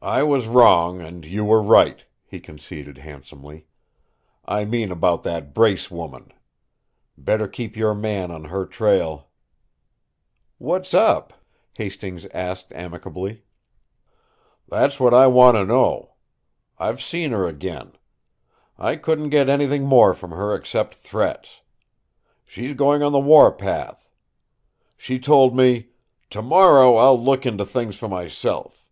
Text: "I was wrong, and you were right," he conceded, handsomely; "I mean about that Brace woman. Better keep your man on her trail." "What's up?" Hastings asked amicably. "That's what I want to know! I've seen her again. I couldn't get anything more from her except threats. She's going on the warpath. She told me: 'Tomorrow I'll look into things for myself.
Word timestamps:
"I 0.00 0.22
was 0.22 0.46
wrong, 0.46 1.00
and 1.00 1.24
you 1.26 1.44
were 1.44 1.60
right," 1.60 2.04
he 2.24 2.38
conceded, 2.38 2.98
handsomely; 2.98 3.66
"I 4.44 4.64
mean 4.64 4.92
about 4.92 5.24
that 5.24 5.52
Brace 5.52 5.90
woman. 5.90 6.32
Better 7.18 7.48
keep 7.48 7.74
your 7.76 7.94
man 7.94 8.30
on 8.30 8.44
her 8.44 8.64
trail." 8.64 9.30
"What's 10.58 10.94
up?" 10.94 11.32
Hastings 11.76 12.26
asked 12.26 12.72
amicably. 12.74 13.42
"That's 14.68 15.00
what 15.00 15.12
I 15.12 15.26
want 15.26 15.56
to 15.56 15.64
know! 15.64 16.12
I've 16.78 17.02
seen 17.02 17.32
her 17.32 17.44
again. 17.48 17.94
I 18.78 18.94
couldn't 18.94 19.30
get 19.30 19.48
anything 19.48 19.82
more 19.82 20.14
from 20.14 20.30
her 20.30 20.54
except 20.54 20.94
threats. 20.94 21.60
She's 22.44 22.74
going 22.74 23.02
on 23.02 23.10
the 23.10 23.18
warpath. 23.18 24.08
She 24.96 25.18
told 25.18 25.56
me: 25.56 25.88
'Tomorrow 26.30 26.94
I'll 26.94 27.20
look 27.20 27.44
into 27.44 27.66
things 27.66 27.96
for 27.98 28.06
myself. 28.06 28.84